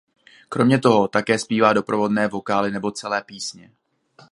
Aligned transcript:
Kromě 0.49 0.79
toho 0.79 1.07
také 1.07 1.39
zpívá 1.39 1.73
doprovodné 1.73 2.27
vokály 2.27 2.71
nebo 2.71 2.91
celé 2.91 3.23
písně. 3.23 3.71